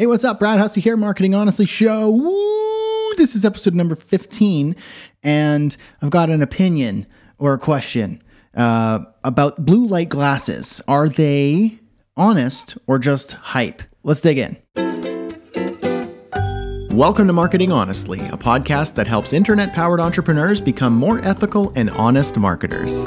[0.00, 0.38] Hey, what's up?
[0.38, 2.10] Brad Hussey here, Marketing Honestly Show.
[3.18, 4.74] This is episode number 15,
[5.22, 8.22] and I've got an opinion or a question
[8.56, 10.80] uh, about blue light glasses.
[10.88, 11.78] Are they
[12.16, 13.82] honest or just hype?
[14.02, 14.56] Let's dig in.
[16.96, 21.90] Welcome to Marketing Honestly, a podcast that helps internet powered entrepreneurs become more ethical and
[21.90, 23.04] honest marketers.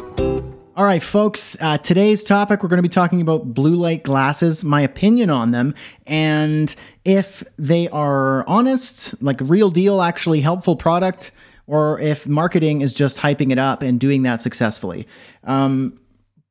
[0.75, 4.63] All right, folks, uh, today's topic we're going to be talking about blue light glasses,
[4.63, 5.75] my opinion on them,
[6.07, 6.75] and
[7.05, 11.29] if they are honest, like real deal, actually helpful product,
[11.67, 15.07] or if marketing is just hyping it up and doing that successfully.
[15.43, 15.99] Um,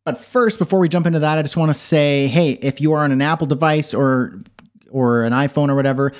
[0.04, 2.92] but first, before we jump into that, I just want to say, hey, if you
[2.92, 4.40] are on an Apple device or
[4.92, 6.12] or an iPhone or whatever,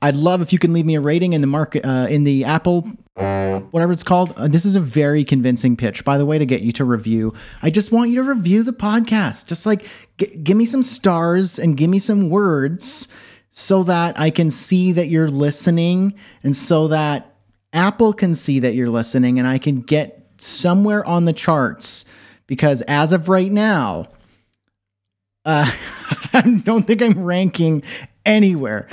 [0.00, 2.44] I'd love if you can leave me a rating in the market uh, in the
[2.44, 4.32] Apple whatever it's called.
[4.36, 7.32] Uh, this is a very convincing pitch, by the way, to get you to review.
[7.62, 9.46] I just want you to review the podcast.
[9.46, 9.84] Just like
[10.18, 13.08] g- give me some stars and give me some words
[13.50, 17.34] so that I can see that you're listening and so that
[17.72, 22.04] Apple can see that you're listening and I can get somewhere on the charts
[22.46, 24.06] because as of right now,
[25.44, 25.70] uh,
[26.32, 27.82] I don't think I'm ranking
[28.26, 28.88] anywhere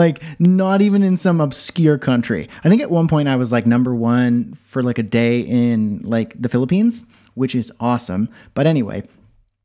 [0.00, 2.48] like not even in some obscure country.
[2.64, 6.00] I think at one point I was like number one for like a day in
[6.04, 8.30] like the Philippines, which is awesome.
[8.54, 9.06] But anyway,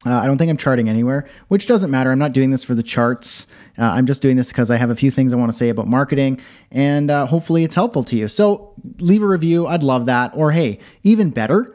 [0.06, 2.11] uh, I don't think I'm charting anywhere, which doesn't matter.
[2.11, 3.47] I'm not doing this for the charts.
[3.80, 5.69] Uh, I'm just doing this because I have a few things I want to say
[5.69, 8.28] about marketing, and uh, hopefully it's helpful to you.
[8.28, 9.67] So leave a review.
[9.67, 10.31] I'd love that.
[10.36, 11.73] Or hey, even better,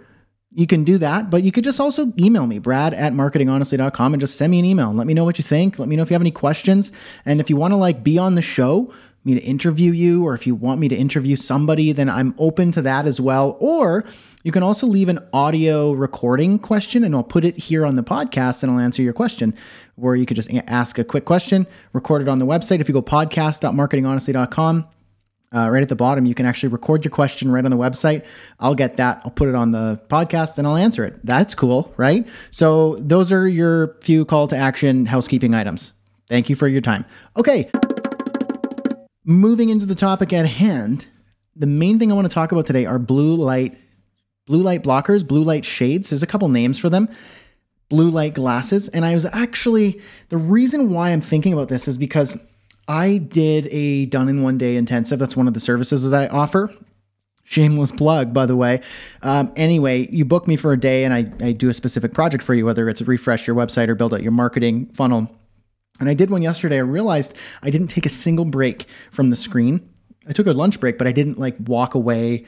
[0.52, 4.20] you can do that, but you could just also email me, brad at marketinghonestly.com, and
[4.20, 5.78] just send me an email and let me know what you think.
[5.78, 6.90] Let me know if you have any questions.
[7.24, 8.92] And if you want to like be on the show,
[9.24, 12.72] me to interview you, or if you want me to interview somebody, then I'm open
[12.72, 13.56] to that as well.
[13.60, 14.04] Or
[14.42, 18.02] you can also leave an audio recording question and I'll put it here on the
[18.02, 19.54] podcast and I'll answer your question.
[19.96, 22.80] Where you could just ask a quick question, record it on the website.
[22.80, 24.86] If you go podcast.marketinghonestly.com,
[25.54, 28.24] uh, right at the bottom, you can actually record your question right on the website.
[28.60, 29.20] I'll get that.
[29.24, 31.18] I'll put it on the podcast and I'll answer it.
[31.24, 32.26] That's cool, right?
[32.50, 35.92] So, those are your few call to action housekeeping items.
[36.28, 37.04] Thank you for your time.
[37.36, 37.70] Okay.
[39.24, 41.06] Moving into the topic at hand,
[41.56, 43.76] the main thing I want to talk about today are blue light
[44.46, 46.10] blue light blockers, blue light shades.
[46.10, 47.08] There's a couple names for them.
[47.88, 51.98] Blue light glasses, and I was actually the reason why I'm thinking about this is
[51.98, 52.38] because
[52.90, 55.20] I did a done in one day intensive.
[55.20, 56.74] That's one of the services that I offer.
[57.44, 58.80] Shameless plug, by the way.
[59.22, 62.42] Um, anyway, you book me for a day and I, I do a specific project
[62.42, 65.30] for you, whether it's refresh your website or build out your marketing funnel.
[66.00, 66.78] And I did one yesterday.
[66.78, 69.88] I realized I didn't take a single break from the screen.
[70.26, 72.44] I took a lunch break, but I didn't like walk away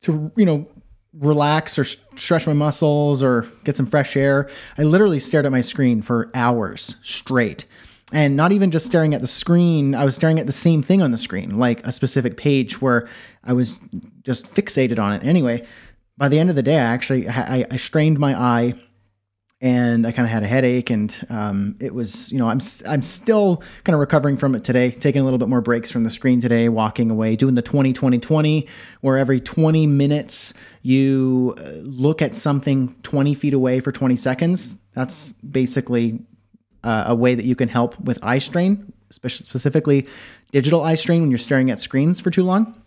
[0.00, 0.66] to, you know,
[1.12, 4.50] relax or stretch my muscles or get some fresh air.
[4.78, 7.66] I literally stared at my screen for hours straight
[8.12, 11.02] and not even just staring at the screen i was staring at the same thing
[11.02, 13.08] on the screen like a specific page where
[13.44, 13.80] i was
[14.22, 15.24] just fixated on it.
[15.24, 15.66] Anyway
[16.16, 18.74] by the end of the day i actually i, I strained my eye
[19.60, 23.02] and i kind of had a headache and um, it was you know i'm i'm
[23.02, 26.10] still kind of recovering from it today taking a little bit more breaks from the
[26.10, 28.68] screen today walking away doing the 20 20 20
[29.00, 34.76] where every 20 minutes you uh, look at something 20 feet away for 20 seconds
[34.94, 36.20] that's basically
[36.84, 40.06] uh, a way that you can help with eye strain, specifically
[40.52, 42.80] digital eye strain when you're staring at screens for too long,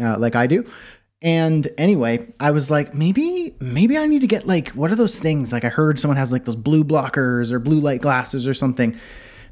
[0.00, 0.64] uh, like I do.
[1.22, 5.18] And anyway, I was like, maybe, maybe I need to get like, what are those
[5.18, 5.52] things?
[5.52, 8.98] Like I heard someone has like those blue blockers or blue light glasses or something.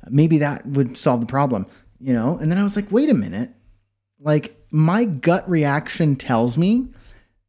[0.09, 1.66] Maybe that would solve the problem,
[1.99, 2.37] you know?
[2.37, 3.50] And then I was like, wait a minute.
[4.20, 6.88] Like my gut reaction tells me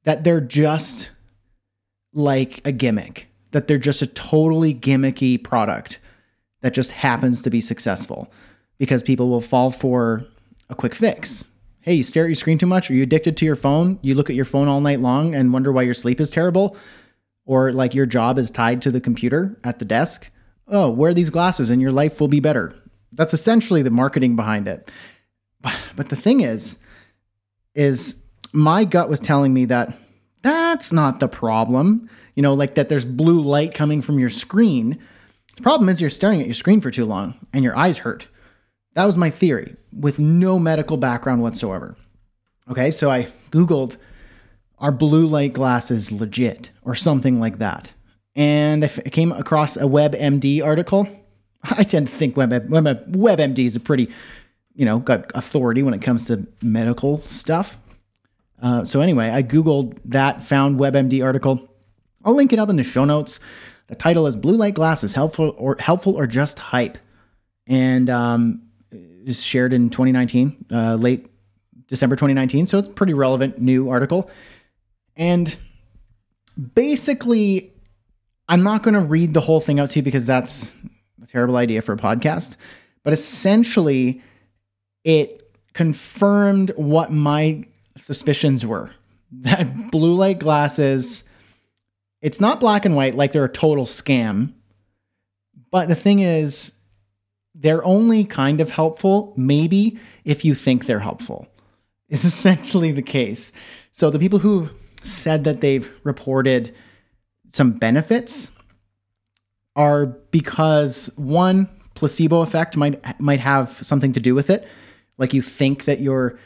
[0.06, 1.10] that they're just
[2.14, 6.00] like a gimmick, that they're just a totally gimmicky product
[6.64, 8.32] that just happens to be successful
[8.80, 10.26] because people will fall for
[10.70, 11.46] a quick fix.
[11.82, 12.90] Hey, you stare at your screen too much?
[12.90, 14.00] Are you addicted to your phone?
[14.02, 16.78] You look at your phone all night long and wonder why your sleep is terrible?
[17.46, 20.32] Or like your job is tied to the computer at the desk?
[20.70, 22.74] Oh, wear these glasses and your life will be better.
[23.12, 24.90] That's essentially the marketing behind it.
[25.96, 26.78] But the thing is,
[27.76, 28.16] is
[28.52, 29.96] my gut was telling me that
[30.42, 32.10] that's not the problem.
[32.34, 35.00] You know, like that there's blue light coming from your screen
[35.56, 38.28] the problem is you're staring at your screen for too long and your eyes hurt.
[38.96, 41.96] That was my theory with no medical background whatsoever.
[42.70, 43.98] Okay, so I Googled,
[44.80, 47.92] are blue light glasses legit or something like that?
[48.36, 51.08] And I came across a WebMD article.
[51.64, 54.10] I tend to think Web, Web, WebMD is a pretty,
[54.76, 57.78] you know, got authority when it comes to medical stuff.
[58.62, 61.70] Uh, so anyway, I Googled that, found WebMD article.
[62.24, 63.40] I'll link it up in the show notes.
[63.88, 66.98] The title is Blue Light Glasses Helpful or Helpful or Just Hype.
[67.68, 71.28] and um, is shared in 2019, uh, late
[71.88, 72.66] December 2019.
[72.66, 74.30] So it's pretty relevant new article.
[75.16, 75.56] And
[76.76, 77.72] basically,
[78.50, 80.76] I'm not going to read the whole thing out to you because that's
[81.22, 82.58] a terrible idea for a podcast.
[83.04, 84.22] But essentially,
[85.04, 87.66] it confirmed what my
[87.98, 88.90] suspicions were
[89.32, 91.24] that blue light glasses,
[92.24, 94.54] it's not black and white like they're a total scam.
[95.70, 96.72] But the thing is,
[97.54, 101.48] they're only kind of helpful, maybe, if you think they're helpful,
[102.10, 103.52] is essentially the case.
[103.92, 104.72] So the people who've
[105.04, 106.74] said that they've reported
[107.52, 108.50] some benefits
[109.76, 114.68] are because one placebo effect might might have something to do with it
[115.18, 116.40] like you think that you're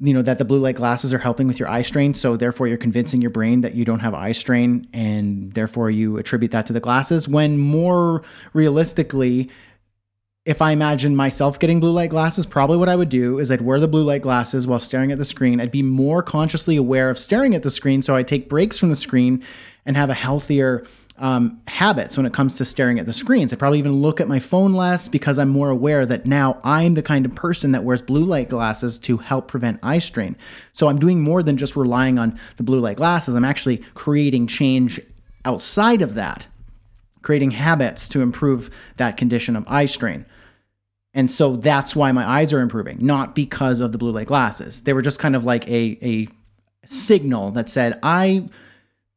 [0.00, 2.66] you know that the blue light glasses are helping with your eye strain so therefore
[2.66, 6.66] you're convincing your brain that you don't have eye strain and therefore you attribute that
[6.66, 9.50] to the glasses when more realistically
[10.44, 13.62] if I imagine myself getting blue light glasses, probably what I would do is I'd
[13.62, 15.58] wear the blue light glasses while staring at the screen.
[15.58, 18.90] I'd be more consciously aware of staring at the screen, so I'd take breaks from
[18.90, 19.42] the screen
[19.86, 20.84] and have a healthier
[21.16, 23.52] um, habits when it comes to staring at the screens.
[23.52, 26.94] I probably even look at my phone less because I'm more aware that now I'm
[26.94, 30.36] the kind of person that wears blue light glasses to help prevent eye strain.
[30.72, 33.36] So I'm doing more than just relying on the blue light glasses.
[33.36, 35.00] I'm actually creating change
[35.44, 36.46] outside of that,
[37.22, 40.26] creating habits to improve that condition of eye strain.
[41.16, 44.82] And so that's why my eyes are improving, not because of the blue light glasses.
[44.82, 46.28] They were just kind of like a, a
[46.86, 48.48] signal that said, I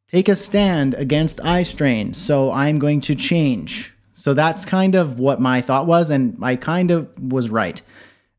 [0.07, 3.93] take a stand against eye strain, so I'm going to change.
[4.13, 7.81] So that's kind of what my thought was, and I kind of was right.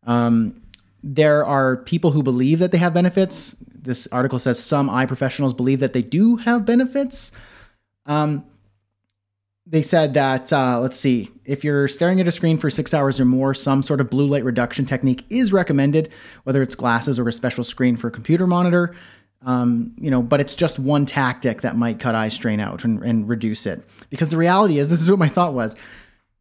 [0.06, 0.60] Um,
[1.02, 3.54] there are people who believe that they have benefits.
[3.72, 7.32] This article says some eye professionals believe that they do have benefits.
[8.06, 8.44] Um,
[9.70, 13.20] they said that uh, let's see if you're staring at a screen for six hours
[13.20, 16.10] or more some sort of blue light reduction technique is recommended
[16.44, 18.96] whether it's glasses or a special screen for a computer monitor
[19.42, 23.02] um, you know but it's just one tactic that might cut eye strain out and,
[23.02, 25.74] and reduce it because the reality is this is what my thought was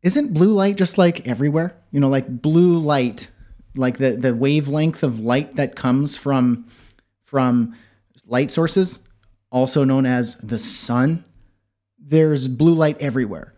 [0.03, 3.29] isn't blue light just like everywhere you know like blue light
[3.75, 6.65] like the the wavelength of light that comes from
[7.25, 7.75] from
[8.25, 8.99] light sources
[9.51, 11.23] also known as the sun
[12.07, 13.53] there's blue light everywhere.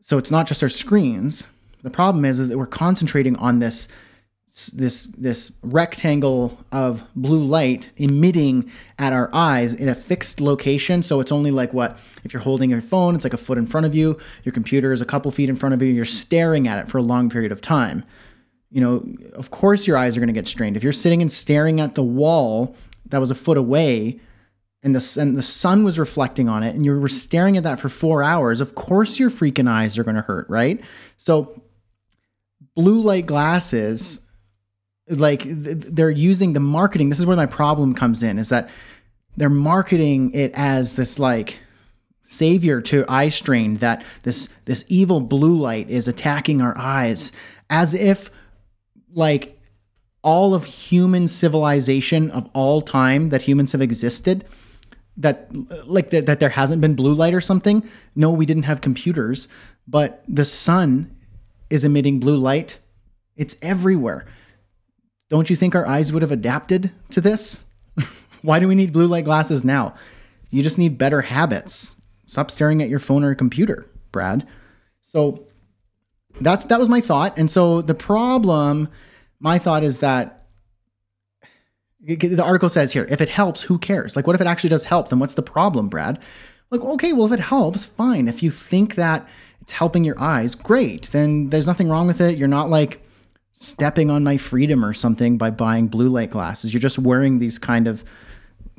[0.00, 1.48] So it's not just our screens.
[1.82, 3.88] The problem is, is that we're concentrating on this
[4.70, 11.02] this this rectangle of blue light emitting at our eyes in a fixed location.
[11.02, 13.66] So it's only like what if you're holding your phone it's like a foot in
[13.66, 14.18] front of you.
[14.44, 15.88] Your computer is a couple feet in front of you.
[15.88, 18.02] And you're staring at it for a long period of time.
[18.70, 20.76] You know of course your eyes are going to get strained.
[20.76, 22.74] If you're sitting and staring at the wall
[23.10, 24.18] that was a foot away
[24.82, 27.78] and the, and the sun was reflecting on it and you were staring at that
[27.78, 30.80] for four hours, of course your freaking eyes are going to hurt, right?
[31.18, 31.62] So,
[32.74, 34.20] blue light glasses,
[35.08, 37.08] like they're using the marketing.
[37.08, 38.68] This is where my problem comes in is that
[39.36, 41.58] they're marketing it as this like
[42.22, 47.30] savior to eye strain that this this evil blue light is attacking our eyes
[47.70, 48.30] as if
[49.12, 49.60] like
[50.22, 54.44] all of human civilization of all time that humans have existed
[55.16, 55.48] that
[55.86, 57.88] like that, that there hasn't been blue light or something.
[58.14, 59.48] No, we didn't have computers,
[59.86, 61.16] but the sun
[61.70, 62.78] is emitting blue light.
[63.36, 64.26] It's everywhere.
[65.28, 67.64] Don't you think our eyes would have adapted to this?
[68.42, 69.94] Why do we need blue light glasses now?
[70.50, 71.96] You just need better habits.
[72.26, 74.46] Stop staring at your phone or computer, Brad.
[75.00, 75.46] So
[76.40, 77.36] that's that was my thought.
[77.38, 78.88] And so the problem,
[79.40, 80.46] my thought is that
[82.00, 84.14] the article says here, if it helps, who cares?
[84.14, 85.08] Like, what if it actually does help?
[85.08, 86.20] Then what's the problem, Brad?
[86.70, 88.28] Like, okay, well, if it helps, fine.
[88.28, 89.26] If you think that
[89.60, 91.10] it's helping your eyes, great.
[91.10, 92.38] Then there's nothing wrong with it.
[92.38, 93.05] You're not like
[93.58, 96.72] stepping on my freedom or something by buying blue light glasses.
[96.72, 98.04] You're just wearing these kind of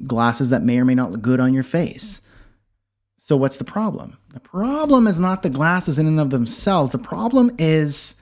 [0.05, 2.21] glasses that may or may not look good on your face.
[3.17, 4.17] So, what's the problem?
[4.33, 8.15] The problem is not the glasses in and of themselves, the problem is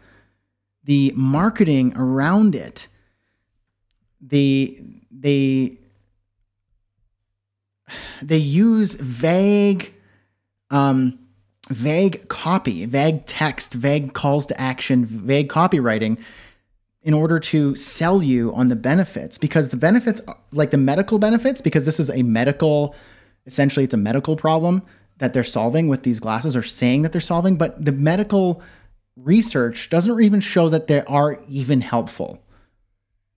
[0.85, 2.87] the marketing around it
[4.21, 4.81] they
[5.11, 5.77] they
[8.21, 9.93] they use vague
[10.71, 11.19] um,
[11.69, 16.17] vague copy, vague text, vague calls to action, vague copywriting
[17.05, 20.19] in order to sell you on the benefits because the benefits
[20.51, 22.93] like the medical benefits because this is a medical
[23.45, 24.81] essentially it's a medical problem
[25.19, 28.61] that they're solving with these glasses or saying that they're solving but the medical
[29.15, 32.41] research doesn't even show that they are even helpful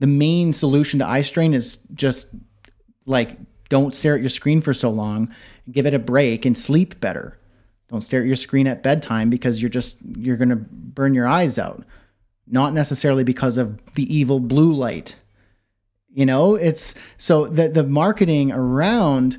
[0.00, 2.28] the main solution to eye strain is just
[3.06, 3.36] like
[3.68, 5.34] don't stare at your screen for so long,
[5.70, 7.38] give it a break and sleep better.
[7.88, 11.26] Don't stare at your screen at bedtime because you're just you're going to burn your
[11.26, 11.84] eyes out.
[12.50, 15.16] Not necessarily because of the evil blue light.
[16.12, 19.38] You know, it's so that the marketing around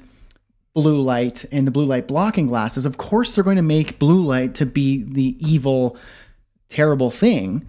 [0.73, 4.23] blue light and the blue light blocking glasses, of course they're going to make blue
[4.23, 5.97] light to be the evil
[6.69, 7.67] terrible thing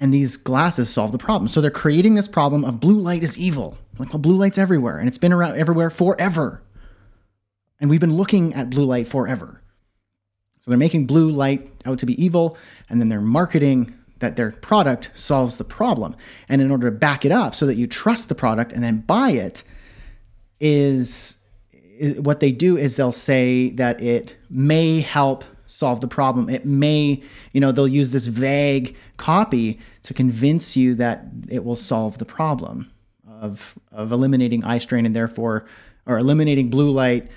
[0.00, 1.48] and these glasses solve the problem.
[1.48, 3.78] So they're creating this problem of blue light is evil.
[3.98, 6.60] Like, well, blue light's everywhere and it's been around everywhere forever.
[7.80, 9.62] And we've been looking at blue light forever.
[10.60, 12.56] So they're making blue light out to be evil,
[12.88, 16.16] and then they're marketing that their product solves the problem.
[16.48, 19.00] And in order to back it up so that you trust the product and then
[19.00, 19.62] buy it,
[20.60, 21.36] is,
[21.72, 26.48] is what they do is they'll say that it may help solve the problem.
[26.48, 31.76] It may, you know, they'll use this vague copy to convince you that it will
[31.76, 32.90] solve the problem
[33.40, 35.66] of of eliminating eye strain and therefore
[36.06, 37.28] or eliminating blue light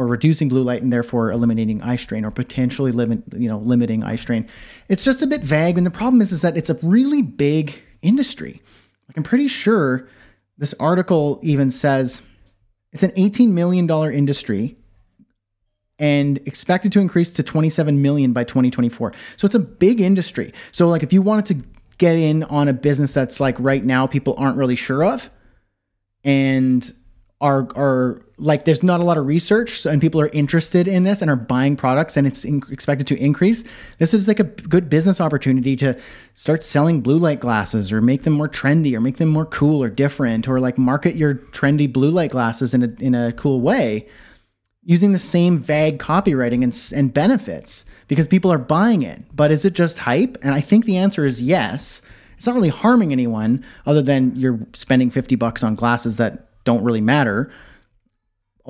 [0.00, 4.02] or reducing blue light and therefore eliminating eye strain or potentially limit you know limiting
[4.02, 4.48] eye strain.
[4.88, 7.74] It's just a bit vague and the problem is is that it's a really big
[8.00, 8.62] industry.
[9.06, 10.08] Like i'm pretty sure
[10.56, 12.22] this article even says
[12.92, 14.74] it's an 18 million dollar industry
[15.98, 20.54] and expected to increase to 27 million by 2024 so it's a big industry.
[20.72, 24.06] So like if you wanted to get in on a business that's like right now
[24.06, 25.28] people aren't really sure of
[26.24, 26.90] and
[27.42, 31.20] are are like there's not a lot of research and people are interested in this
[31.20, 33.62] and are buying products and it's in, expected to increase.
[33.98, 35.96] This is like a good business opportunity to
[36.34, 39.82] start selling blue light glasses or make them more trendy or make them more cool
[39.82, 43.60] or different or like market your trendy blue light glasses in a in a cool
[43.60, 44.08] way
[44.82, 49.22] using the same vague copywriting and, and benefits because people are buying it.
[49.34, 50.38] But is it just hype?
[50.42, 52.02] And i think the answer is yes.
[52.36, 56.82] It's not really harming anyone other than you're spending 50 bucks on glasses that don't
[56.82, 57.52] really matter.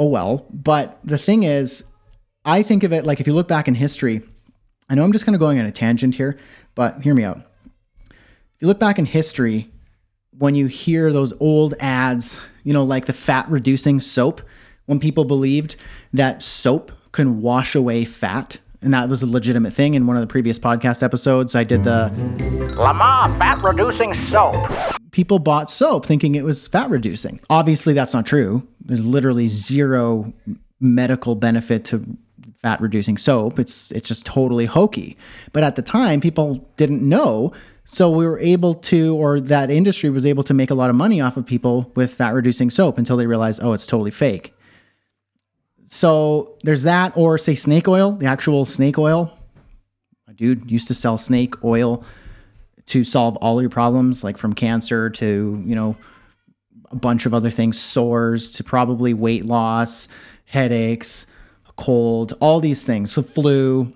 [0.00, 0.46] Oh well.
[0.50, 1.84] But the thing is,
[2.46, 4.22] I think of it like if you look back in history,
[4.88, 6.38] I know I'm just kind of going on a tangent here,
[6.74, 7.42] but hear me out.
[8.08, 9.70] If you look back in history,
[10.38, 14.40] when you hear those old ads, you know, like the fat reducing soap,
[14.86, 15.76] when people believed
[16.14, 20.22] that soap can wash away fat, and that was a legitimate thing in one of
[20.22, 21.54] the previous podcast episodes.
[21.54, 22.10] I did the
[22.78, 24.56] Lamar fat reducing soap.
[25.10, 27.38] People bought soap thinking it was fat reducing.
[27.50, 28.66] Obviously, that's not true.
[28.84, 30.32] There's literally zero
[30.80, 32.04] medical benefit to
[32.62, 33.58] fat reducing soap.
[33.58, 35.16] It's it's just totally hokey.
[35.52, 37.52] But at the time, people didn't know.
[37.84, 40.96] So we were able to, or that industry was able to make a lot of
[40.96, 44.54] money off of people with fat reducing soap until they realized, oh, it's totally fake.
[45.86, 49.36] So there's that, or say snake oil, the actual snake oil.
[50.28, 52.04] A dude used to sell snake oil
[52.86, 55.96] to solve all your problems, like from cancer to, you know,
[56.90, 60.08] a bunch of other things, sores to probably weight loss,
[60.44, 61.26] headaches,
[61.68, 63.12] a cold, all these things.
[63.12, 63.92] So flu.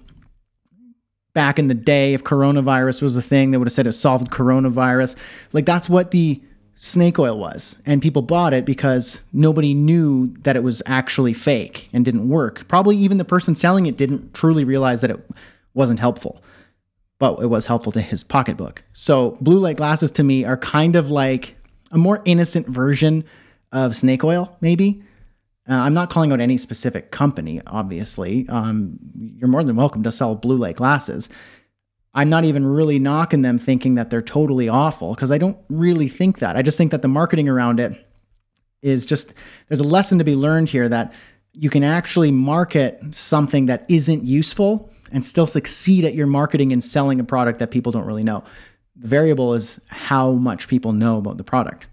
[1.33, 4.31] Back in the day, if coronavirus was a thing, they would have said it solved
[4.31, 5.17] coronavirus.
[5.53, 6.41] Like that's what the
[6.77, 7.77] snake oil was.
[7.87, 12.67] And people bought it because nobody knew that it was actually fake and didn't work.
[12.69, 15.29] Probably even the person selling it didn't truly realize that it
[15.75, 16.43] wasn't helpful,
[17.19, 18.83] but it was helpful to his pocketbook.
[18.93, 21.57] So, blue light glasses to me are kind of like
[21.95, 23.25] a more innocent version
[23.73, 25.03] of snake oil, maybe.
[25.69, 28.47] Uh, I'm not calling out any specific company, obviously.
[28.49, 28.99] Um,
[29.39, 31.29] you're more than welcome to sell blue light glasses.
[32.13, 36.09] I'm not even really knocking them thinking that they're totally awful because I don't really
[36.09, 36.57] think that.
[36.57, 38.07] I just think that the marketing around it
[38.83, 39.33] is just
[39.69, 41.13] there's a lesson to be learned here that
[41.53, 46.85] you can actually market something that isn't useful and still succeed at your marketing and
[46.85, 48.45] selling a product that people don't really know.
[48.97, 51.87] The variable is how much people know about the product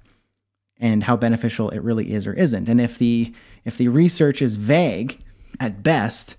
[0.80, 2.70] and how beneficial it really is or isn't.
[2.70, 3.34] And if the
[3.66, 5.20] if the research is vague
[5.60, 6.36] at best,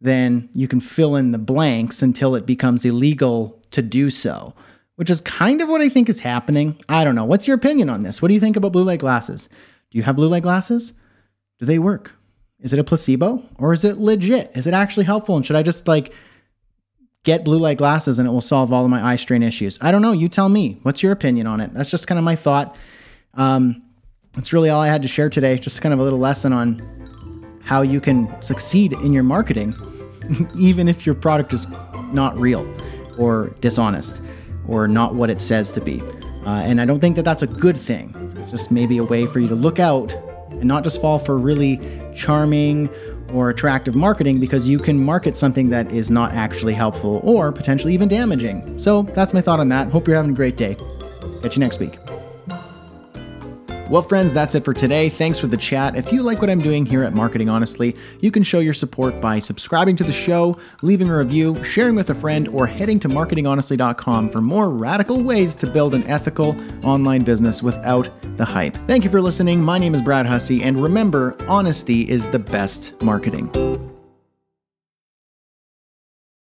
[0.00, 4.54] then you can fill in the blanks until it becomes illegal to do so,
[4.96, 6.76] which is kind of what I think is happening.
[6.88, 7.24] I don't know.
[7.24, 8.22] What's your opinion on this?
[8.22, 9.48] What do you think about blue light glasses?
[9.90, 10.92] Do you have blue light glasses?
[11.58, 12.12] Do they work?
[12.60, 14.52] Is it a placebo or is it legit?
[14.54, 15.36] Is it actually helpful?
[15.36, 16.12] And should I just like
[17.24, 19.78] get blue light glasses and it will solve all of my eye strain issues?
[19.80, 20.12] I don't know.
[20.12, 20.78] You tell me.
[20.82, 21.72] What's your opinion on it?
[21.74, 22.76] That's just kind of my thought.
[23.34, 23.82] Um,
[24.32, 25.58] that's really all I had to share today.
[25.58, 26.80] Just kind of a little lesson on
[27.64, 29.74] how you can succeed in your marketing
[30.58, 31.66] even if your product is
[32.12, 32.66] not real
[33.18, 34.22] or dishonest
[34.68, 36.02] or not what it says to be.
[36.46, 38.14] Uh, and I don't think that that's a good thing.
[38.38, 40.12] It's just maybe a way for you to look out
[40.50, 41.80] and not just fall for really
[42.14, 42.88] charming
[43.34, 47.92] or attractive marketing because you can market something that is not actually helpful or potentially
[47.94, 48.78] even damaging.
[48.78, 49.88] So that's my thought on that.
[49.88, 50.76] Hope you're having a great day.
[51.42, 51.98] Catch you next week.
[53.90, 55.10] Well, friends, that's it for today.
[55.10, 55.94] Thanks for the chat.
[55.94, 59.20] If you like what I'm doing here at Marketing Honestly, you can show your support
[59.20, 63.08] by subscribing to the show, leaving a review, sharing with a friend, or heading to
[63.08, 68.74] marketinghonestly.com for more radical ways to build an ethical online business without the hype.
[68.86, 69.62] Thank you for listening.
[69.62, 73.50] My name is Brad Hussey, and remember, honesty is the best marketing.